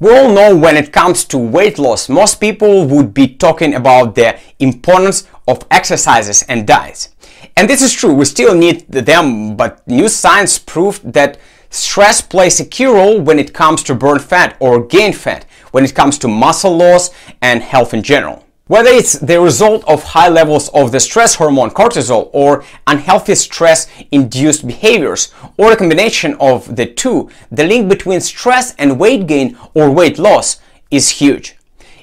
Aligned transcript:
We 0.00 0.16
all 0.16 0.32
know 0.32 0.56
when 0.56 0.76
it 0.76 0.92
comes 0.92 1.24
to 1.24 1.36
weight 1.38 1.76
loss, 1.76 2.08
most 2.08 2.40
people 2.40 2.86
would 2.86 3.12
be 3.12 3.34
talking 3.34 3.74
about 3.74 4.14
the 4.14 4.38
importance 4.60 5.26
of 5.48 5.66
exercises 5.72 6.44
and 6.44 6.68
diets. 6.68 7.08
And 7.56 7.68
this 7.68 7.82
is 7.82 7.92
true, 7.92 8.14
we 8.14 8.24
still 8.24 8.54
need 8.54 8.86
them, 8.86 9.56
but 9.56 9.84
new 9.88 10.08
science 10.08 10.56
proved 10.56 11.12
that 11.14 11.36
stress 11.70 12.20
plays 12.20 12.60
a 12.60 12.64
key 12.64 12.86
role 12.86 13.20
when 13.20 13.40
it 13.40 13.52
comes 13.52 13.82
to 13.84 13.94
burn 13.96 14.20
fat 14.20 14.56
or 14.60 14.86
gain 14.86 15.12
fat, 15.12 15.46
when 15.72 15.84
it 15.84 15.96
comes 15.96 16.16
to 16.18 16.28
muscle 16.28 16.76
loss 16.76 17.10
and 17.42 17.60
health 17.60 17.92
in 17.92 18.04
general. 18.04 18.44
Whether 18.68 18.90
it's 18.90 19.14
the 19.14 19.40
result 19.40 19.82
of 19.88 20.02
high 20.02 20.28
levels 20.28 20.68
of 20.74 20.92
the 20.92 21.00
stress 21.00 21.36
hormone 21.36 21.70
cortisol 21.70 22.28
or 22.34 22.64
unhealthy 22.86 23.34
stress-induced 23.34 24.66
behaviors 24.66 25.32
or 25.56 25.72
a 25.72 25.76
combination 25.76 26.36
of 26.38 26.76
the 26.76 26.84
two, 26.84 27.30
the 27.50 27.64
link 27.64 27.88
between 27.88 28.20
stress 28.20 28.74
and 28.74 29.00
weight 29.00 29.26
gain 29.26 29.56
or 29.72 29.90
weight 29.90 30.18
loss 30.18 30.60
is 30.90 31.08
huge. 31.08 31.56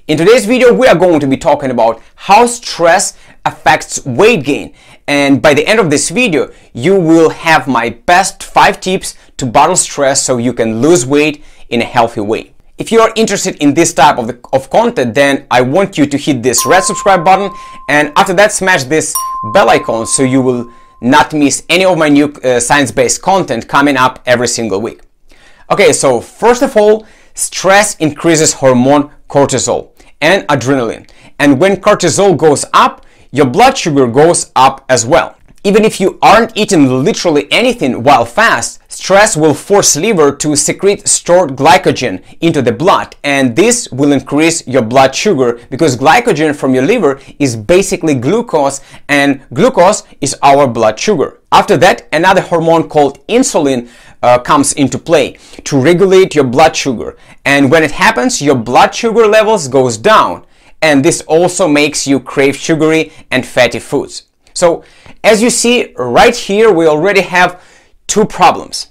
In 0.07 0.17
today's 0.17 0.47
video, 0.47 0.73
we 0.73 0.87
are 0.87 0.95
going 0.95 1.19
to 1.19 1.27
be 1.27 1.37
talking 1.37 1.69
about 1.69 2.01
how 2.15 2.47
stress 2.47 3.15
affects 3.45 4.03
weight 4.03 4.43
gain. 4.43 4.73
And 5.07 5.43
by 5.43 5.53
the 5.53 5.67
end 5.67 5.79
of 5.79 5.91
this 5.91 6.09
video, 6.09 6.51
you 6.73 6.99
will 6.99 7.29
have 7.29 7.67
my 7.67 7.91
best 7.91 8.41
five 8.41 8.81
tips 8.81 9.13
to 9.37 9.45
battle 9.45 9.75
stress 9.75 10.25
so 10.25 10.37
you 10.37 10.51
can 10.51 10.81
lose 10.81 11.05
weight 11.05 11.43
in 11.69 11.83
a 11.83 11.85
healthy 11.85 12.21
way. 12.21 12.54
If 12.77 12.91
you 12.91 12.99
are 12.99 13.13
interested 13.15 13.55
in 13.63 13.73
this 13.73 13.93
type 13.93 14.17
of, 14.17 14.27
the, 14.27 14.39
of 14.51 14.69
content, 14.69 15.13
then 15.13 15.47
I 15.49 15.61
want 15.61 15.97
you 15.97 16.05
to 16.05 16.17
hit 16.17 16.43
this 16.43 16.65
red 16.65 16.83
subscribe 16.83 17.23
button 17.23 17.49
and 17.87 18.11
after 18.17 18.33
that 18.33 18.51
smash 18.51 18.83
this 18.83 19.15
bell 19.53 19.69
icon 19.69 20.05
so 20.05 20.23
you 20.23 20.41
will 20.41 20.69
not 21.01 21.31
miss 21.31 21.63
any 21.69 21.85
of 21.85 21.97
my 21.97 22.09
new 22.09 22.25
uh, 22.25 22.59
science-based 22.59 23.21
content 23.21 23.69
coming 23.69 23.95
up 23.95 24.21
every 24.25 24.49
single 24.49 24.81
week. 24.81 24.99
Okay, 25.71 25.93
so 25.93 26.19
first 26.19 26.63
of 26.63 26.75
all, 26.75 27.05
stress 27.33 27.95
increases 27.95 28.51
hormone 28.51 29.09
cortisol 29.29 29.91
and 30.19 30.45
adrenaline. 30.49 31.09
And 31.39 31.61
when 31.61 31.77
cortisol 31.77 32.35
goes 32.35 32.65
up, 32.73 33.05
your 33.31 33.45
blood 33.45 33.77
sugar 33.77 34.05
goes 34.07 34.51
up 34.53 34.83
as 34.89 35.05
well. 35.05 35.37
Even 35.65 35.83
if 35.83 35.99
you 35.99 36.19
aren't 36.21 36.55
eating 36.55 37.03
literally 37.03 37.47
anything 37.49 38.03
while 38.03 38.23
fast, 38.23 38.79
stress 38.87 39.35
will 39.35 39.55
force 39.55 39.95
liver 39.95 40.31
to 40.31 40.55
secrete 40.55 41.07
stored 41.07 41.55
glycogen 41.55 42.21
into 42.39 42.61
the 42.61 42.71
blood 42.71 43.15
and 43.23 43.55
this 43.55 43.89
will 43.91 44.11
increase 44.11 44.67
your 44.67 44.83
blood 44.83 45.15
sugar 45.15 45.59
because 45.71 45.97
glycogen 45.97 46.55
from 46.55 46.75
your 46.75 46.85
liver 46.85 47.19
is 47.39 47.55
basically 47.55 48.13
glucose 48.13 48.79
and 49.09 49.41
glucose 49.55 50.03
is 50.21 50.37
our 50.43 50.67
blood 50.67 50.99
sugar. 50.99 51.39
After 51.51 51.77
that, 51.77 52.07
another 52.13 52.41
hormone 52.41 52.87
called 52.87 53.25
insulin 53.25 53.89
uh, 54.21 54.37
comes 54.37 54.73
into 54.73 54.99
play 54.99 55.39
to 55.63 55.81
regulate 55.81 56.35
your 56.35 56.43
blood 56.43 56.75
sugar 56.75 57.17
and 57.43 57.71
when 57.71 57.81
it 57.81 57.89
happens, 57.89 58.39
your 58.39 58.53
blood 58.53 58.93
sugar 58.93 59.25
levels 59.25 59.67
goes 59.67 59.97
down 59.97 60.45
and 60.83 61.03
this 61.03 61.21
also 61.21 61.67
makes 61.67 62.05
you 62.05 62.19
crave 62.19 62.55
sugary 62.55 63.11
and 63.31 63.47
fatty 63.47 63.79
foods. 63.79 64.25
So 64.55 64.83
as 65.23 65.43
you 65.43 65.49
see 65.51 65.93
right 65.97 66.35
here, 66.35 66.71
we 66.71 66.87
already 66.87 67.21
have 67.21 67.61
two 68.07 68.25
problems. 68.25 68.87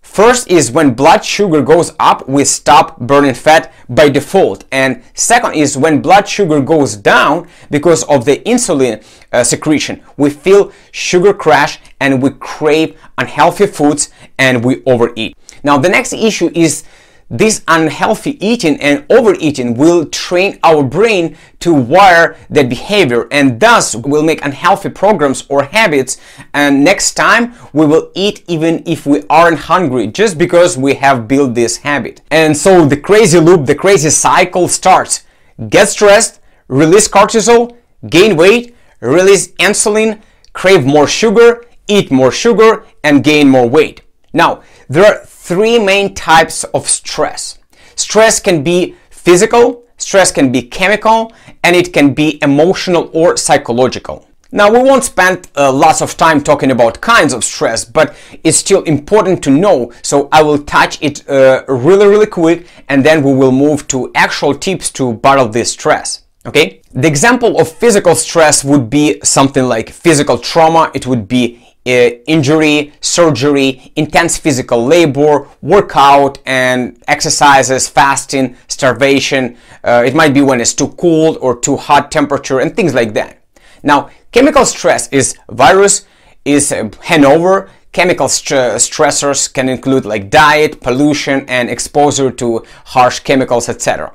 First 0.00 0.48
is 0.48 0.70
when 0.70 0.94
blood 0.94 1.24
sugar 1.24 1.60
goes 1.60 1.92
up, 1.98 2.28
we 2.28 2.44
stop 2.44 3.00
burning 3.00 3.34
fat 3.34 3.72
by 3.88 4.08
default. 4.08 4.64
And 4.70 5.02
second 5.14 5.54
is 5.54 5.76
when 5.76 6.00
blood 6.00 6.28
sugar 6.28 6.60
goes 6.60 6.94
down 6.94 7.48
because 7.68 8.04
of 8.04 8.24
the 8.24 8.36
insulin 8.46 9.04
uh, 9.32 9.42
secretion, 9.42 10.02
we 10.16 10.30
feel 10.30 10.72
sugar 10.92 11.34
crash 11.34 11.80
and 11.98 12.22
we 12.22 12.30
crave 12.30 12.96
unhealthy 13.18 13.66
foods 13.66 14.10
and 14.38 14.64
we 14.64 14.84
overeat. 14.84 15.36
Now 15.64 15.78
the 15.78 15.88
next 15.88 16.12
issue 16.12 16.50
is 16.54 16.84
this 17.30 17.62
unhealthy 17.66 18.44
eating 18.44 18.80
and 18.80 19.04
overeating 19.10 19.74
will 19.76 20.04
train 20.06 20.58
our 20.62 20.82
brain 20.82 21.36
to 21.60 21.72
wire 21.72 22.36
that 22.50 22.68
behavior 22.68 23.26
and 23.30 23.58
thus 23.60 23.94
will 23.94 24.22
make 24.22 24.44
unhealthy 24.44 24.90
programs 24.90 25.44
or 25.48 25.64
habits 25.64 26.18
and 26.52 26.84
next 26.84 27.14
time 27.14 27.54
we 27.72 27.86
will 27.86 28.10
eat 28.14 28.44
even 28.46 28.82
if 28.86 29.06
we 29.06 29.22
aren't 29.30 29.58
hungry 29.58 30.06
just 30.06 30.38
because 30.38 30.76
we 30.76 30.94
have 30.94 31.26
built 31.26 31.54
this 31.54 31.78
habit. 31.78 32.20
And 32.30 32.56
so 32.56 32.84
the 32.86 32.96
crazy 32.96 33.40
loop, 33.40 33.66
the 33.66 33.74
crazy 33.74 34.10
cycle 34.10 34.68
starts. 34.68 35.24
Get 35.68 35.88
stressed, 35.88 36.40
release 36.68 37.08
cortisol, 37.08 37.76
gain 38.08 38.36
weight, 38.36 38.74
release 39.00 39.48
insulin, 39.54 40.20
crave 40.52 40.84
more 40.84 41.06
sugar, 41.06 41.64
eat 41.88 42.10
more 42.10 42.32
sugar 42.32 42.84
and 43.02 43.24
gain 43.24 43.48
more 43.48 43.68
weight. 43.68 44.03
Now, 44.34 44.62
there 44.88 45.06
are 45.06 45.24
three 45.24 45.78
main 45.78 46.14
types 46.14 46.64
of 46.64 46.88
stress. 46.88 47.58
Stress 47.94 48.40
can 48.40 48.64
be 48.64 48.96
physical, 49.10 49.84
stress 49.96 50.32
can 50.32 50.50
be 50.50 50.62
chemical, 50.62 51.32
and 51.62 51.76
it 51.76 51.92
can 51.92 52.12
be 52.12 52.38
emotional 52.42 53.10
or 53.14 53.36
psychological. 53.36 54.28
Now, 54.50 54.70
we 54.70 54.78
won't 54.78 55.04
spend 55.04 55.48
uh, 55.56 55.72
lots 55.72 56.02
of 56.02 56.16
time 56.16 56.42
talking 56.42 56.70
about 56.72 57.00
kinds 57.00 57.32
of 57.32 57.44
stress, 57.44 57.84
but 57.84 58.14
it's 58.42 58.56
still 58.56 58.82
important 58.82 59.42
to 59.44 59.50
know, 59.50 59.92
so 60.02 60.28
I 60.30 60.42
will 60.42 60.58
touch 60.58 61.00
it 61.00 61.28
uh, 61.28 61.64
really, 61.68 62.06
really 62.06 62.26
quick, 62.26 62.66
and 62.88 63.04
then 63.04 63.22
we 63.22 63.32
will 63.32 63.52
move 63.52 63.86
to 63.88 64.10
actual 64.14 64.54
tips 64.54 64.90
to 64.92 65.14
battle 65.14 65.48
this 65.48 65.72
stress. 65.72 66.24
Okay? 66.46 66.82
The 66.92 67.08
example 67.08 67.60
of 67.60 67.70
physical 67.70 68.14
stress 68.14 68.62
would 68.62 68.90
be 68.90 69.18
something 69.24 69.64
like 69.64 69.90
physical 69.90 70.38
trauma, 70.38 70.90
it 70.94 71.06
would 71.06 71.26
be 71.26 71.63
injury, 71.84 72.92
surgery, 73.00 73.92
intense 73.96 74.38
physical 74.38 74.84
labor, 74.86 75.46
workout 75.60 76.38
and 76.46 77.02
exercises, 77.08 77.88
fasting, 77.88 78.56
starvation. 78.68 79.56
Uh, 79.82 80.02
it 80.06 80.14
might 80.14 80.32
be 80.32 80.40
when 80.40 80.60
it's 80.60 80.74
too 80.74 80.88
cold 80.88 81.36
or 81.40 81.58
too 81.58 81.76
hot 81.76 82.10
temperature 82.10 82.60
and 82.60 82.74
things 82.74 82.94
like 82.94 83.12
that. 83.14 83.38
Now, 83.82 84.08
chemical 84.32 84.64
stress 84.64 85.08
is 85.12 85.36
virus, 85.50 86.06
is 86.44 86.72
uh, 86.72 86.88
hangover. 87.02 87.70
Chemical 87.92 88.28
st 88.28 88.80
stressors 88.80 89.52
can 89.52 89.68
include 89.68 90.04
like 90.04 90.30
diet, 90.30 90.80
pollution, 90.80 91.44
and 91.48 91.70
exposure 91.70 92.30
to 92.30 92.64
harsh 92.86 93.20
chemicals, 93.20 93.68
etc. 93.68 94.12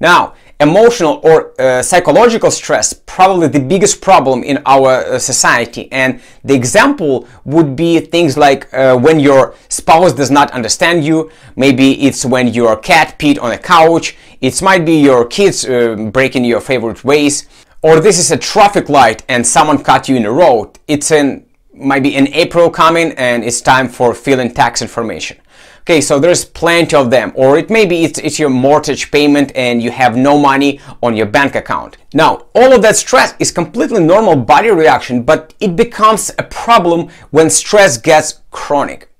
Now, 0.00 0.34
emotional 0.60 1.20
or 1.22 1.60
uh, 1.60 1.82
psychological 1.82 2.50
stress 2.50 2.92
probably 2.92 3.48
the 3.48 3.60
biggest 3.60 4.00
problem 4.00 4.42
in 4.42 4.62
our 4.66 4.90
uh, 4.90 5.18
society. 5.18 5.90
And 5.92 6.20
the 6.44 6.54
example 6.54 7.26
would 7.44 7.76
be 7.76 8.00
things 8.00 8.36
like 8.36 8.72
uh, 8.72 8.96
when 8.96 9.20
your 9.20 9.54
spouse 9.68 10.12
does 10.12 10.30
not 10.30 10.50
understand 10.52 11.04
you. 11.04 11.30
Maybe 11.56 12.06
it's 12.06 12.24
when 12.24 12.48
your 12.48 12.76
cat 12.76 13.18
peed 13.18 13.40
on 13.40 13.52
a 13.52 13.58
couch. 13.58 14.16
It 14.40 14.60
might 14.62 14.84
be 14.84 15.00
your 15.00 15.26
kids 15.26 15.64
uh, 15.64 15.96
breaking 16.12 16.44
your 16.44 16.60
favorite 16.60 17.04
ways. 17.04 17.48
Or 17.82 18.00
this 18.00 18.18
is 18.18 18.30
a 18.30 18.36
traffic 18.36 18.88
light 18.88 19.24
and 19.28 19.46
someone 19.46 19.82
cut 19.82 20.08
you 20.08 20.16
in 20.16 20.24
the 20.24 20.30
road. 20.30 20.78
It's 20.86 21.10
in 21.10 21.46
might 21.74 22.02
be 22.02 22.16
in 22.16 22.26
April 22.34 22.70
coming 22.70 23.12
and 23.12 23.44
it's 23.44 23.60
time 23.60 23.88
for 23.88 24.12
filling 24.12 24.52
tax 24.52 24.82
information 24.82 25.36
Okay, 25.88 26.02
so 26.02 26.18
there's 26.18 26.44
plenty 26.44 26.94
of 26.94 27.10
them. 27.10 27.32
Or 27.34 27.56
it 27.56 27.70
maybe 27.70 28.04
it's, 28.04 28.18
it's 28.18 28.38
your 28.38 28.50
mortgage 28.50 29.10
payment 29.10 29.50
and 29.54 29.82
you 29.82 29.90
have 29.90 30.18
no 30.18 30.38
money 30.38 30.80
on 31.02 31.16
your 31.16 31.24
bank 31.24 31.54
account. 31.54 31.96
Now, 32.12 32.44
all 32.54 32.74
of 32.74 32.82
that 32.82 32.96
stress 32.96 33.34
is 33.38 33.50
completely 33.50 34.04
normal 34.04 34.36
body 34.36 34.68
reaction, 34.68 35.22
but 35.22 35.54
it 35.60 35.76
becomes 35.76 36.30
a 36.36 36.42
problem 36.42 37.08
when 37.30 37.48
stress 37.48 37.96
gets 37.96 38.40
chronic. 38.50 39.10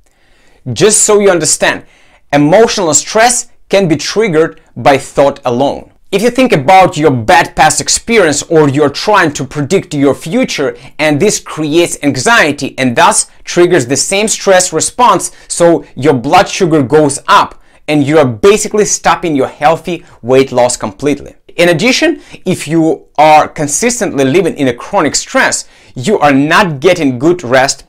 Just 0.70 1.04
so 1.04 1.20
you 1.20 1.30
understand, 1.30 1.86
emotional 2.34 2.92
stress 2.92 3.48
can 3.70 3.88
be 3.88 3.96
triggered 3.96 4.60
by 4.76 4.98
thought 4.98 5.40
alone. 5.46 5.90
If 6.10 6.22
you 6.22 6.30
think 6.30 6.52
about 6.52 6.96
your 6.96 7.10
bad 7.10 7.54
past 7.54 7.82
experience 7.82 8.42
or 8.44 8.66
you're 8.66 8.88
trying 8.88 9.30
to 9.34 9.44
predict 9.44 9.92
your 9.92 10.14
future 10.14 10.74
and 10.98 11.20
this 11.20 11.38
creates 11.38 11.98
anxiety 12.02 12.74
and 12.78 12.96
thus 12.96 13.30
triggers 13.44 13.84
the 13.84 13.96
same 13.98 14.26
stress 14.26 14.72
response 14.72 15.32
so 15.48 15.84
your 15.96 16.14
blood 16.14 16.48
sugar 16.48 16.82
goes 16.82 17.18
up 17.28 17.62
and 17.88 18.06
you 18.06 18.16
are 18.16 18.24
basically 18.24 18.86
stopping 18.86 19.36
your 19.36 19.48
healthy 19.48 20.02
weight 20.22 20.50
loss 20.50 20.78
completely. 20.78 21.34
In 21.56 21.68
addition, 21.68 22.22
if 22.46 22.66
you 22.66 23.08
are 23.18 23.46
consistently 23.46 24.24
living 24.24 24.56
in 24.56 24.68
a 24.68 24.74
chronic 24.74 25.14
stress, 25.14 25.68
you 25.94 26.18
are 26.20 26.32
not 26.32 26.80
getting 26.80 27.18
good 27.18 27.44
rest 27.44 27.84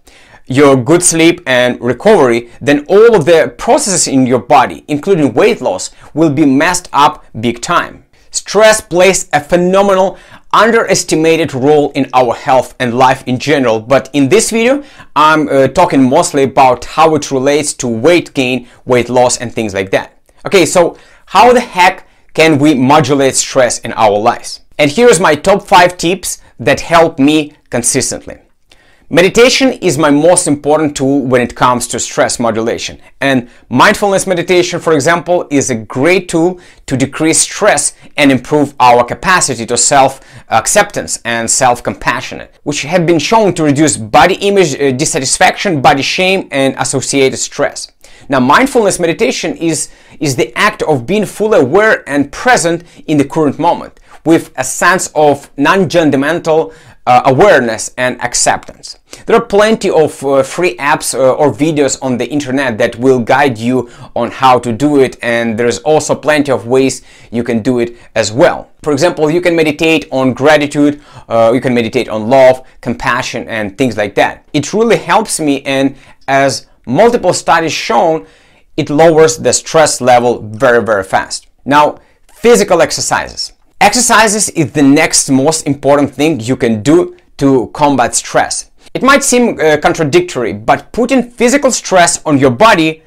your 0.51 0.75
good 0.75 1.03
sleep 1.03 1.41
and 1.45 1.79
recovery, 1.79 2.49
then 2.59 2.83
all 2.89 3.15
of 3.15 3.25
the 3.25 3.53
processes 3.59 4.07
in 4.07 4.25
your 4.25 4.39
body, 4.39 4.83
including 4.87 5.31
weight 5.31 5.61
loss, 5.61 5.91
will 6.15 6.31
be 6.31 6.43
messed 6.43 6.89
up 6.91 7.23
big 7.39 7.61
time. 7.61 8.03
Stress 8.31 8.81
plays 8.81 9.29
a 9.33 9.39
phenomenal 9.39 10.17
underestimated 10.51 11.53
role 11.53 11.91
in 11.91 12.09
our 12.13 12.33
health 12.33 12.75
and 12.79 12.97
life 12.97 13.23
in 13.27 13.37
general 13.37 13.79
but 13.79 14.09
in 14.13 14.29
this 14.29 14.49
video 14.49 14.83
I'm 15.15 15.47
uh, 15.47 15.67
talking 15.67 16.09
mostly 16.09 16.43
about 16.43 16.85
how 16.85 17.15
it 17.15 17.31
relates 17.31 17.73
to 17.75 17.87
weight 17.87 18.33
gain, 18.33 18.67
weight 18.85 19.09
loss 19.09 19.37
and 19.37 19.53
things 19.53 19.73
like 19.73 19.91
that. 19.91 20.17
Okay, 20.45 20.65
so 20.65 20.97
how 21.27 21.53
the 21.53 21.59
heck 21.59 22.07
can 22.33 22.57
we 22.57 22.73
modulate 22.73 23.35
stress 23.35 23.79
in 23.79 23.93
our 23.93 24.17
lives? 24.17 24.61
And 24.77 24.89
here's 24.89 25.19
my 25.19 25.35
top 25.35 25.61
5 25.67 25.97
tips 25.97 26.41
that 26.59 26.79
help 26.79 27.19
me 27.19 27.53
consistently. 27.69 28.39
Meditation 29.11 29.73
is 29.73 29.97
my 29.97 30.11
most 30.11 30.47
important 30.47 30.95
tool 30.95 31.21
when 31.25 31.41
it 31.41 31.55
comes 31.55 31.87
to 31.87 31.99
stress 31.99 32.39
modulation. 32.39 33.01
And 33.19 33.49
mindfulness 33.67 34.27
meditation, 34.27 34.79
for 34.79 34.93
example, 34.93 35.47
is 35.49 35.71
a 35.71 35.75
great 35.75 36.29
tool 36.29 36.59
to 36.85 36.95
decrease 36.95 37.39
stress 37.39 37.95
and 38.17 38.31
improve 38.31 38.75
our 38.79 39.03
capacity 39.03 39.65
to 39.65 39.77
self-acceptance 39.77 41.21
and 41.25 41.49
self-compassion, 41.49 42.49
which 42.61 42.83
have 42.83 43.07
been 43.07 43.17
shown 43.17 43.55
to 43.55 43.63
reduce 43.63 43.97
body 43.97 44.35
image 44.35 44.75
uh, 44.75 44.91
dissatisfaction, 44.91 45.81
body 45.81 46.03
shame, 46.03 46.47
and 46.51 46.75
associated 46.77 47.39
stress. 47.39 47.91
Now, 48.29 48.39
mindfulness 48.39 48.99
meditation 48.99 49.57
is, 49.57 49.89
is 50.19 50.35
the 50.35 50.55
act 50.55 50.83
of 50.83 51.07
being 51.07 51.25
fully 51.25 51.61
aware 51.61 52.07
and 52.07 52.31
present 52.31 52.83
in 53.07 53.17
the 53.17 53.25
current 53.25 53.57
moment 53.57 53.99
with 54.25 54.51
a 54.57 54.63
sense 54.63 55.11
of 55.15 55.49
non-judgmental 55.57 56.73
uh, 57.09 57.23
awareness 57.25 57.91
and 57.97 58.21
acceptance. 58.21 58.99
There 59.25 59.35
are 59.35 59.43
plenty 59.43 59.89
of 59.89 60.23
uh, 60.23 60.43
free 60.43 60.75
apps 60.77 61.17
uh, 61.17 61.33
or 61.33 61.51
videos 61.51 61.97
on 62.03 62.19
the 62.19 62.29
internet 62.29 62.77
that 62.77 62.97
will 62.97 63.17
guide 63.17 63.57
you 63.57 63.89
on 64.15 64.29
how 64.29 64.59
to 64.59 64.71
do 64.71 64.99
it 64.99 65.17
and 65.23 65.57
there's 65.57 65.79
also 65.79 66.13
plenty 66.13 66.51
of 66.51 66.67
ways 66.67 67.01
you 67.31 67.43
can 67.43 67.63
do 67.63 67.79
it 67.79 67.97
as 68.13 68.31
well. 68.31 68.69
For 68.83 68.93
example, 68.93 69.31
you 69.31 69.41
can 69.41 69.55
meditate 69.55 70.07
on 70.11 70.33
gratitude, 70.33 71.01
uh, 71.27 71.49
you 71.51 71.61
can 71.61 71.73
meditate 71.73 72.09
on 72.09 72.29
love, 72.29 72.61
compassion 72.79 73.47
and 73.47 73.75
things 73.75 73.97
like 73.97 74.13
that. 74.13 74.47
It 74.53 74.71
really 74.71 74.97
helps 74.97 75.39
me 75.39 75.63
and 75.63 75.95
as 76.27 76.67
multiple 76.85 77.33
studies 77.33 77.73
shown, 77.73 78.27
it 78.77 78.91
lowers 78.91 79.37
the 79.37 79.51
stress 79.51 79.99
level 79.99 80.47
very 80.47 80.83
very 80.83 81.03
fast. 81.03 81.47
Now, 81.65 81.97
physical 82.31 82.83
exercises. 82.83 83.53
Exercises 83.81 84.49
is 84.49 84.73
the 84.73 84.83
next 84.83 85.29
most 85.29 85.65
important 85.65 86.13
thing 86.13 86.37
you 86.41 86.57
can 86.57 86.83
do 86.83 87.15
to 87.37 87.67
combat 87.67 88.13
stress. 88.13 88.71
It 88.93 89.01
might 89.01 89.23
seem 89.23 89.57
uh, 89.57 89.77
contradictory, 89.77 90.51
but 90.51 90.91
putting 90.91 91.31
physical 91.31 91.71
stress 91.71 92.21
on 92.25 92.37
your 92.37 92.51
body 92.51 93.03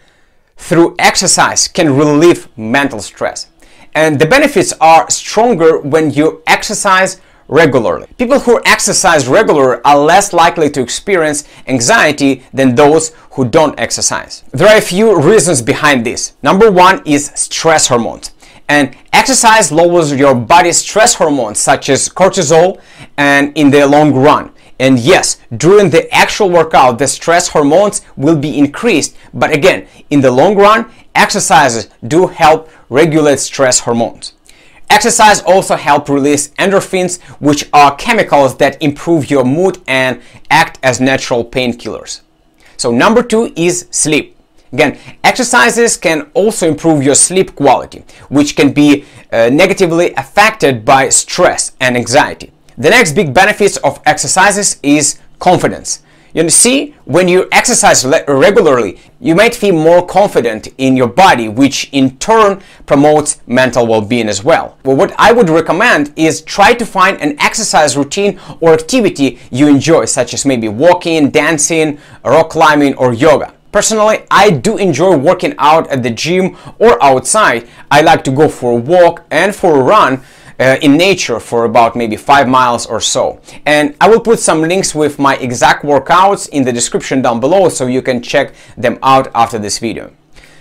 through 0.57 0.97
exercise 0.99 1.69
can 1.69 1.95
relieve 1.95 2.49
mental 2.57 3.01
stress. 3.01 3.51
And 3.95 4.19
the 4.19 4.25
benefits 4.25 4.73
are 4.81 5.11
stronger 5.11 5.79
when 5.79 6.11
you 6.11 6.43
exercise 6.47 7.21
regularly. 7.49 8.07
People 8.17 8.41
who 8.41 8.59
exercise 8.65 9.29
regularly 9.29 9.83
are 9.85 9.99
less 9.99 10.33
likely 10.33 10.71
to 10.71 10.81
experience 10.81 11.45
anxiety 11.67 12.45
than 12.55 12.75
those 12.75 13.13
who 13.33 13.45
don't 13.45 13.79
exercise. 13.79 14.43
There 14.53 14.69
are 14.69 14.79
a 14.79 14.81
few 14.81 15.21
reasons 15.21 15.61
behind 15.61 16.07
this. 16.07 16.33
Number 16.43 16.71
one 16.71 17.03
is 17.05 17.31
stress 17.35 17.89
hormones. 17.89 18.31
And 18.73 18.97
exercise 19.13 19.71
lowers 19.71 20.15
your 20.15 20.35
body's 20.35 20.79
stress 20.79 21.13
hormones 21.13 21.59
such 21.59 21.91
as 21.91 22.09
cortisol 22.09 22.81
and 23.19 23.55
in 23.55 23.71
the 23.71 23.87
long 23.87 24.15
run. 24.15 24.51
And 24.79 24.99
yes, 24.99 25.37
during 25.55 25.91
the 25.91 26.11
actual 26.11 26.49
workout, 26.49 26.99
the 26.99 27.07
stress 27.07 27.49
hormones 27.49 28.01
will 28.17 28.35
be 28.35 28.59
increased. 28.59 29.15
But 29.35 29.53
again, 29.53 29.87
in 30.09 30.23
the 30.23 30.31
long 30.31 30.57
run, 30.57 30.91
exercises 31.15 31.91
do 32.15 32.29
help 32.29 32.71
regulate 32.89 33.41
stress 33.41 33.81
hormones. 33.81 34.33
Exercise 34.89 35.43
also 35.43 35.77
help 35.77 36.09
release 36.09 36.49
endorphins, 36.59 37.21
which 37.41 37.69
are 37.75 37.95
chemicals 37.97 38.57
that 38.57 38.83
improve 38.83 39.31
your 39.31 39.45
mood 39.45 39.83
and 39.87 40.23
act 40.51 40.79
as 40.83 40.99
natural 40.99 41.45
painkillers. 41.45 42.23
So 42.79 42.91
number 42.91 43.23
two 43.23 43.53
is 43.55 43.87
sleep. 43.91 44.31
Again, 44.73 44.99
exercises 45.23 45.97
can 45.97 46.31
also 46.33 46.67
improve 46.67 47.03
your 47.03 47.15
sleep 47.15 47.55
quality, 47.55 48.05
which 48.31 48.57
can 48.57 48.73
be 48.73 49.05
uh, 49.31 49.51
negatively 49.53 50.15
affected 50.15 50.85
by 50.85 51.11
stress 51.11 51.73
and 51.81 51.97
anxiety. 51.97 52.53
The 52.79 52.89
next 52.89 53.13
big 53.13 53.35
benefits 53.35 53.77
of 53.79 54.01
exercises 54.07 54.79
is 54.83 55.19
confidence. 55.39 56.03
You 56.35 56.49
see, 56.49 56.95
when 57.05 57.29
you 57.29 57.47
exercise 57.53 58.07
regularly, 58.07 58.99
you 59.21 59.35
might 59.35 59.55
feel 59.55 59.75
more 59.75 60.07
confident 60.07 60.69
in 60.79 60.97
your 60.97 61.09
body, 61.09 61.49
which 61.49 61.91
in 61.93 62.17
turn 62.17 62.63
promotes 62.87 63.43
mental 63.47 63.87
well-being 63.87 64.29
as 64.31 64.43
well. 64.43 64.79
Well, 64.83 64.97
what 64.97 65.15
I 65.19 65.33
would 65.33 65.51
recommend 65.51 66.15
is 66.17 66.41
try 66.41 66.73
to 66.73 66.87
find 66.87 67.21
an 67.21 67.39
exercise 67.39 67.99
routine 67.99 68.41
or 68.61 68.73
activity 68.73 69.39
you 69.51 69.69
enjoy, 69.69 70.07
such 70.07 70.33
as 70.33 70.47
maybe 70.47 70.69
walking, 70.69 71.29
dancing, 71.31 71.99
rock 72.25 72.49
climbing, 72.49 72.95
or 72.95 73.13
yoga. 73.13 73.53
Personally, 73.73 74.25
I 74.31 74.51
do 74.51 74.77
enjoy 74.77 75.17
working 75.17 75.55
out 75.59 75.89
at 75.89 76.03
the 76.03 76.11
gym 76.11 76.59
or 76.79 77.03
outside. 77.03 77.67
I 77.91 78.03
like 78.03 78.23
to 78.25 78.31
go 78.31 78.47
for 78.51 78.73
a 78.73 78.81
walk 78.81 79.25
and 79.31 79.57
for 79.57 79.81
a 79.81 79.83
run 79.83 80.23
uh, 80.61 80.77
in 80.83 80.99
nature 80.99 81.41
for 81.41 81.65
about 81.65 81.97
maybe 81.97 82.17
five 82.17 82.47
miles 82.47 82.85
or 82.85 83.01
so. 83.01 83.41
And 83.65 83.97
I 83.99 84.11
will 84.11 84.21
put 84.21 84.41
some 84.41 84.61
links 84.61 84.95
with 84.95 85.19
my 85.19 85.37
exact 85.37 85.85
workouts 85.85 86.51
in 86.51 86.65
the 86.65 86.73
description 86.73 87.23
down 87.23 87.41
below 87.41 87.71
so 87.71 87.87
you 87.87 88.03
can 88.03 88.21
check 88.23 88.53
them 88.77 88.99
out 89.03 89.29
after 89.35 89.59
this 89.59 89.79
video. 89.79 90.13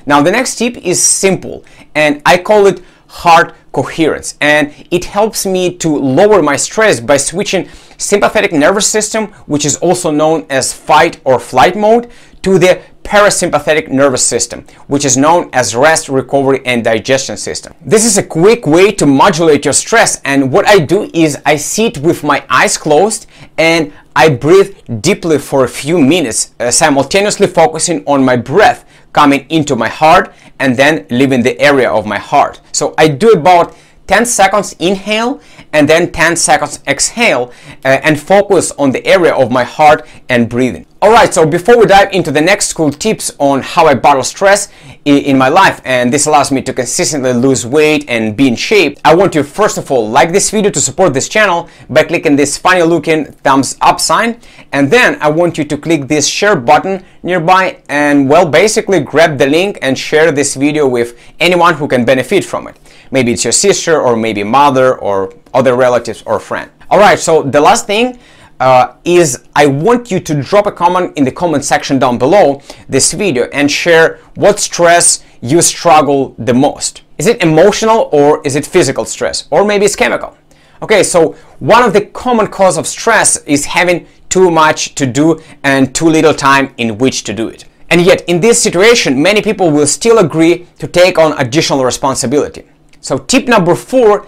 Now 0.05 0.21
the 0.21 0.31
next 0.31 0.55
tip 0.55 0.77
is 0.77 1.03
simple 1.03 1.65
and 1.93 2.21
I 2.25 2.37
call 2.37 2.65
it 2.65 2.81
heart 3.07 3.55
coherence 3.73 4.37
and 4.39 4.73
it 4.89 5.03
helps 5.03 5.45
me 5.45 5.75
to 5.77 5.89
lower 5.89 6.41
my 6.41 6.55
stress 6.55 7.01
by 7.01 7.17
switching 7.17 7.67
sympathetic 7.97 8.53
nervous 8.53 8.87
system 8.87 9.27
which 9.47 9.65
is 9.65 9.75
also 9.77 10.11
known 10.11 10.45
as 10.49 10.73
fight 10.73 11.19
or 11.25 11.39
flight 11.39 11.75
mode 11.75 12.09
to 12.41 12.57
the 12.57 12.81
parasympathetic 13.11 13.89
nervous 13.89 14.25
system, 14.25 14.65
which 14.87 15.03
is 15.03 15.17
known 15.17 15.49
as 15.51 15.75
rest, 15.75 16.07
recovery, 16.07 16.61
and 16.65 16.81
digestion 16.81 17.35
system. 17.35 17.73
This 17.81 18.05
is 18.05 18.17
a 18.17 18.23
quick 18.23 18.65
way 18.65 18.93
to 18.93 19.05
modulate 19.05 19.65
your 19.65 19.73
stress, 19.73 20.21
and 20.23 20.49
what 20.49 20.65
I 20.65 20.79
do 20.79 21.11
is 21.13 21.37
I 21.45 21.57
sit 21.57 21.97
with 21.97 22.23
my 22.23 22.41
eyes 22.49 22.77
closed 22.77 23.27
and 23.57 23.91
I 24.15 24.29
breathe 24.29 24.77
deeply 25.01 25.39
for 25.39 25.65
a 25.65 25.67
few 25.67 25.99
minutes, 25.99 26.53
uh, 26.61 26.71
simultaneously 26.71 27.47
focusing 27.47 28.01
on 28.05 28.23
my 28.23 28.37
breath 28.37 28.85
coming 29.11 29.45
into 29.49 29.75
my 29.75 29.89
heart 29.89 30.33
and 30.59 30.77
then 30.77 31.05
leaving 31.09 31.43
the 31.43 31.59
area 31.59 31.91
of 31.91 32.05
my 32.05 32.17
heart. 32.17 32.61
So 32.71 32.93
I 32.97 33.09
do 33.09 33.31
about 33.31 33.75
10 34.07 34.25
seconds 34.25 34.73
inhale 34.79 35.41
and 35.73 35.87
then 35.87 36.11
10 36.11 36.35
seconds 36.35 36.79
exhale 36.87 37.51
uh, 37.85 37.99
and 38.03 38.19
focus 38.19 38.71
on 38.77 38.91
the 38.91 39.05
area 39.05 39.33
of 39.33 39.51
my 39.51 39.63
heart 39.63 40.07
and 40.29 40.49
breathing. 40.49 40.85
Alright, 41.03 41.33
so 41.33 41.47
before 41.47 41.79
we 41.79 41.87
dive 41.87 42.13
into 42.13 42.29
the 42.29 42.41
next 42.41 42.73
cool 42.73 42.91
tips 42.91 43.31
on 43.39 43.63
how 43.63 43.87
I 43.87 43.95
battle 43.95 44.23
stress 44.23 44.69
in 45.03 45.35
my 45.35 45.49
life 45.49 45.81
and 45.83 46.13
this 46.13 46.27
allows 46.27 46.51
me 46.51 46.61
to 46.61 46.73
consistently 46.73 47.33
lose 47.33 47.65
weight 47.65 48.05
and 48.07 48.37
be 48.37 48.47
in 48.47 48.55
shape, 48.55 48.99
I 49.03 49.15
want 49.15 49.33
you 49.33 49.41
first 49.41 49.79
of 49.79 49.89
all 49.89 50.07
like 50.07 50.31
this 50.31 50.51
video 50.51 50.69
to 50.69 50.79
support 50.79 51.15
this 51.15 51.27
channel 51.27 51.69
by 51.89 52.03
clicking 52.03 52.35
this 52.35 52.55
funny 52.55 52.83
looking 52.83 53.25
thumbs 53.25 53.77
up 53.81 53.99
sign 53.99 54.39
and 54.73 54.91
then 54.91 55.17
I 55.21 55.29
want 55.31 55.57
you 55.57 55.63
to 55.63 55.75
click 55.75 56.07
this 56.07 56.27
share 56.27 56.55
button 56.55 57.03
nearby 57.23 57.81
and 57.89 58.29
well 58.29 58.47
basically 58.47 58.99
grab 58.99 59.39
the 59.39 59.47
link 59.47 59.79
and 59.81 59.97
share 59.97 60.31
this 60.31 60.55
video 60.55 60.87
with 60.87 61.17
anyone 61.39 61.73
who 61.73 61.87
can 61.87 62.05
benefit 62.05 62.45
from 62.45 62.67
it. 62.67 62.77
Maybe 63.11 63.33
it's 63.33 63.43
your 63.43 63.51
sister 63.51 63.99
or 64.01 64.15
maybe 64.15 64.43
mother 64.43 64.97
or 64.97 65.33
other 65.53 65.75
relatives 65.75 66.23
or 66.25 66.39
friend. 66.39 66.71
Alright, 66.89 67.19
so 67.19 67.43
the 67.43 67.61
last 67.61 67.85
thing 67.85 68.19
uh, 68.59 68.95
is 69.03 69.43
I 69.55 69.65
want 69.65 70.11
you 70.11 70.19
to 70.19 70.41
drop 70.41 70.65
a 70.65 70.71
comment 70.71 71.17
in 71.17 71.25
the 71.25 71.31
comment 71.31 71.65
section 71.65 71.99
down 71.99 72.17
below 72.17 72.61
this 72.87 73.11
video 73.11 73.45
and 73.45 73.69
share 73.69 74.19
what 74.35 74.59
stress 74.59 75.23
you 75.41 75.61
struggle 75.61 76.35
the 76.37 76.53
most. 76.53 77.01
Is 77.17 77.27
it 77.27 77.41
emotional 77.41 78.09
or 78.11 78.41
is 78.45 78.55
it 78.55 78.65
physical 78.65 79.05
stress? 79.05 79.47
Or 79.51 79.65
maybe 79.65 79.85
it's 79.85 79.95
chemical. 79.95 80.37
Okay, 80.81 81.03
so 81.03 81.35
one 81.59 81.83
of 81.83 81.93
the 81.93 82.01
common 82.01 82.47
cause 82.47 82.77
of 82.77 82.87
stress 82.87 83.37
is 83.43 83.65
having 83.65 84.07
too 84.29 84.49
much 84.49 84.95
to 84.95 85.05
do 85.05 85.39
and 85.63 85.93
too 85.93 86.07
little 86.07 86.33
time 86.33 86.73
in 86.77 86.97
which 86.97 87.23
to 87.25 87.33
do 87.33 87.49
it. 87.49 87.65
And 87.89 88.01
yet 88.01 88.21
in 88.27 88.39
this 88.39 88.61
situation, 88.61 89.21
many 89.21 89.41
people 89.41 89.69
will 89.69 89.85
still 89.85 90.19
agree 90.19 90.65
to 90.79 90.87
take 90.87 91.19
on 91.19 91.37
additional 91.39 91.83
responsibility. 91.83 92.63
So 93.01 93.17
tip 93.17 93.47
number 93.47 93.75
four 93.75 94.27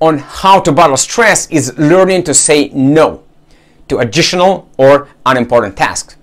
on 0.00 0.18
how 0.18 0.60
to 0.60 0.72
battle 0.72 0.96
stress 0.96 1.48
is 1.50 1.76
learning 1.78 2.24
to 2.24 2.34
say 2.34 2.68
no 2.70 3.22
to 3.88 3.98
additional 3.98 4.68
or 4.76 5.08
unimportant 5.24 5.76
tasks. 5.76 6.16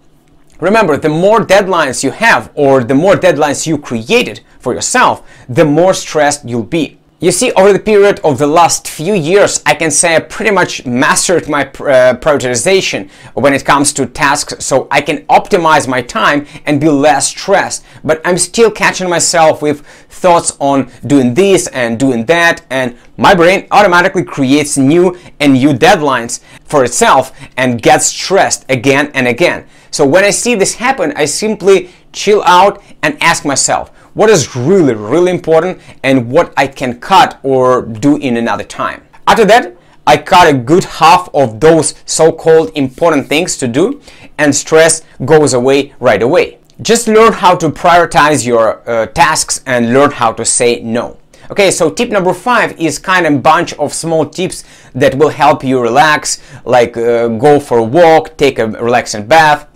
Remember, 0.59 0.97
the 0.97 1.09
more 1.09 1.39
deadlines 1.39 2.03
you 2.03 2.11
have 2.11 2.51
or 2.55 2.83
the 2.83 2.95
more 2.95 3.15
deadlines 3.15 3.67
you 3.67 3.77
created 3.77 4.41
for 4.59 4.73
yourself, 4.73 5.23
the 5.49 5.65
more 5.65 5.93
stressed 5.93 6.47
you'll 6.47 6.63
be. 6.63 6.99
You 7.23 7.31
see, 7.31 7.53
over 7.53 7.71
the 7.71 7.79
period 7.79 8.19
of 8.25 8.37
the 8.37 8.47
last 8.47 8.85
few 8.85 9.13
years, 9.13 9.63
I 9.65 9.75
can 9.75 9.91
say 9.91 10.17
I 10.17 10.19
pretty 10.19 10.51
much 10.51 10.85
mastered 10.85 11.47
my 11.47 11.61
uh, 11.61 12.15
prioritization 12.15 13.09
when 13.33 13.53
it 13.53 13.63
comes 13.63 13.93
to 13.93 14.05
tasks 14.05 14.65
so 14.65 14.89
I 14.91 14.99
can 14.99 15.19
optimize 15.27 15.87
my 15.87 16.01
time 16.01 16.45
and 16.65 16.81
be 16.81 16.89
less 16.89 17.29
stressed. 17.29 17.85
But 18.03 18.19
I'm 18.25 18.37
still 18.37 18.69
catching 18.69 19.09
myself 19.09 19.61
with 19.61 19.85
thoughts 20.09 20.57
on 20.59 20.91
doing 21.07 21.33
this 21.33 21.67
and 21.67 21.97
doing 21.97 22.25
that 22.25 22.65
and 22.69 22.97
my 23.15 23.33
brain 23.33 23.67
automatically 23.71 24.23
creates 24.23 24.77
new 24.77 25.17
and 25.39 25.53
new 25.53 25.69
deadlines 25.69 26.41
for 26.65 26.83
itself 26.83 27.31
and 27.55 27.81
gets 27.81 28.07
stressed 28.07 28.65
again 28.67 29.11
and 29.13 29.29
again. 29.29 29.65
So 29.91 30.05
when 30.05 30.25
I 30.25 30.31
see 30.31 30.55
this 30.55 30.75
happen, 30.75 31.13
I 31.15 31.25
simply 31.25 31.89
chill 32.11 32.43
out 32.43 32.83
and 33.01 33.21
ask 33.21 33.45
myself, 33.45 33.91
what 34.13 34.29
is 34.29 34.55
really, 34.55 34.93
really 34.93 35.31
important 35.31 35.79
and 36.03 36.29
what 36.31 36.53
I 36.55 36.67
can 36.67 36.99
cut 36.99 37.39
or 37.43 37.81
do 37.81 38.17
in 38.17 38.37
another 38.37 38.63
time. 38.63 39.03
After 39.27 39.45
that, 39.45 39.75
I 40.05 40.17
cut 40.17 40.53
a 40.53 40.57
good 40.57 40.83
half 40.83 41.29
of 41.33 41.59
those 41.59 41.95
so-called 42.05 42.71
important 42.75 43.27
things 43.27 43.57
to 43.57 43.67
do 43.67 44.01
and 44.37 44.53
stress 44.53 45.01
goes 45.23 45.53
away 45.53 45.93
right 45.99 46.21
away. 46.21 46.59
Just 46.81 47.07
learn 47.07 47.33
how 47.33 47.55
to 47.55 47.69
prioritize 47.69 48.45
your 48.45 48.87
uh, 48.89 49.05
tasks 49.07 49.61
and 49.65 49.93
learn 49.93 50.11
how 50.11 50.33
to 50.33 50.43
say 50.43 50.81
no. 50.81 51.17
Okay, 51.51 51.71
so 51.71 51.89
tip 51.89 52.09
number 52.09 52.33
five 52.33 52.79
is 52.79 52.97
kind 52.97 53.25
of 53.25 53.33
a 53.33 53.37
bunch 53.37 53.73
of 53.73 53.93
small 53.93 54.25
tips 54.25 54.63
that 54.95 55.15
will 55.15 55.29
help 55.29 55.63
you 55.63 55.79
relax, 55.79 56.41
like 56.65 56.97
uh, 56.97 57.27
go 57.27 57.59
for 57.59 57.77
a 57.77 57.83
walk, 57.83 58.37
take 58.37 58.59
a 58.59 58.67
relaxing 58.67 59.27
bath. 59.27 59.67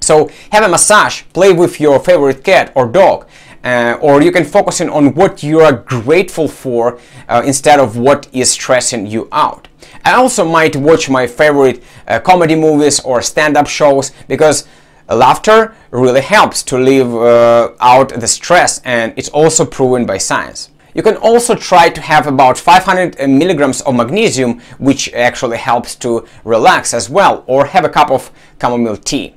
So 0.00 0.30
have 0.52 0.62
a 0.62 0.68
massage, 0.68 1.22
play 1.32 1.52
with 1.52 1.80
your 1.80 1.98
favorite 2.00 2.44
cat 2.44 2.70
or 2.76 2.86
dog, 2.86 3.26
uh, 3.66 3.98
or 4.00 4.22
you 4.22 4.30
can 4.30 4.44
focus 4.44 4.80
in 4.80 4.88
on 4.88 5.12
what 5.14 5.42
you 5.42 5.60
are 5.60 5.72
grateful 5.72 6.46
for 6.46 7.00
uh, 7.28 7.42
instead 7.44 7.80
of 7.80 7.96
what 7.96 8.28
is 8.32 8.48
stressing 8.50 9.06
you 9.06 9.28
out. 9.32 9.66
I 10.04 10.12
also 10.14 10.44
might 10.44 10.76
watch 10.76 11.10
my 11.10 11.26
favorite 11.26 11.82
uh, 12.06 12.20
comedy 12.20 12.54
movies 12.54 13.00
or 13.00 13.20
stand-up 13.22 13.66
shows 13.66 14.12
because 14.28 14.68
laughter 15.08 15.74
really 15.90 16.20
helps 16.20 16.62
to 16.62 16.78
leave 16.78 17.12
uh, 17.12 17.72
out 17.80 18.10
the 18.10 18.28
stress 18.28 18.80
and 18.84 19.12
it's 19.16 19.30
also 19.30 19.64
proven 19.64 20.06
by 20.06 20.18
science. 20.18 20.70
You 20.94 21.02
can 21.02 21.16
also 21.16 21.56
try 21.56 21.88
to 21.90 22.00
have 22.00 22.26
about 22.28 22.56
500 22.56 23.28
milligrams 23.28 23.80
of 23.82 23.96
magnesium, 23.96 24.60
which 24.78 25.12
actually 25.12 25.58
helps 25.58 25.94
to 25.96 26.24
relax 26.44 26.94
as 26.94 27.10
well, 27.10 27.44
or 27.46 27.66
have 27.66 27.84
a 27.84 27.90
cup 27.90 28.10
of 28.10 28.30
chamomile 28.58 28.96
tea. 28.96 29.34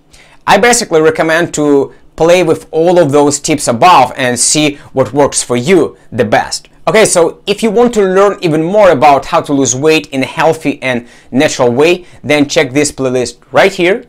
I 0.48 0.58
basically 0.58 1.02
recommend 1.02 1.54
to 1.56 1.94
play 2.20 2.44
with 2.44 2.68
all 2.72 3.00
of 3.00 3.14
those 3.14 3.40
tips 3.40 3.66
above 3.70 4.12
and 4.18 4.38
see 4.38 4.76
what 4.92 5.14
works 5.14 5.42
for 5.42 5.56
you 5.56 5.96
the 6.12 6.26
best. 6.26 6.68
Okay, 6.86 7.06
so 7.06 7.42
if 7.48 7.64
you 7.64 7.72
want 7.72 7.94
to 7.94 8.02
learn 8.02 8.38
even 8.42 8.62
more 8.62 8.92
about 8.92 9.28
how 9.28 9.40
to 9.40 9.54
lose 9.54 9.74
weight 9.74 10.08
in 10.08 10.22
a 10.22 10.26
healthy 10.26 10.82
and 10.82 11.08
natural 11.32 11.72
way, 11.72 12.06
then 12.22 12.50
check 12.50 12.74
this 12.74 12.92
playlist 12.92 13.38
right 13.54 13.72
here. 13.72 14.06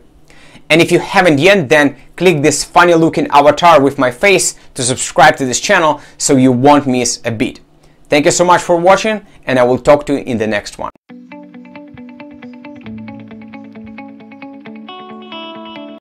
And 0.69 0.81
if 0.81 0.91
you 0.91 0.99
haven't 0.99 1.39
yet, 1.39 1.69
then 1.69 1.95
click 2.17 2.41
this 2.41 2.65
funny 2.65 2.95
looking 2.95 3.27
avatar 3.27 3.81
with 3.81 3.97
my 3.97 4.11
face 4.11 4.55
to 4.73 4.83
subscribe 4.83 5.37
to 5.37 5.45
this 5.45 5.61
channel 5.61 6.01
so 6.17 6.35
you 6.35 6.51
won't 6.51 6.87
miss 6.87 7.21
a 7.23 7.31
beat. 7.31 7.61
Thank 8.09 8.25
you 8.25 8.31
so 8.31 8.43
much 8.43 8.61
for 8.61 8.75
watching 8.75 9.25
and 9.45 9.57
I 9.57 9.63
will 9.63 9.79
talk 9.79 10.05
to 10.07 10.13
you 10.13 10.19
in 10.19 10.37
the 10.37 10.47
next 10.47 10.77
one. 10.77 10.90